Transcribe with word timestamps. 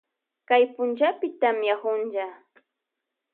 Kay 0.47 0.63
punllapi 0.73 1.27
tamiakunlla. 1.39 2.27